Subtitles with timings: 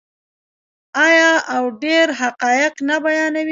[1.05, 3.49] آیا او ډیر حقایق نه بیانوي؟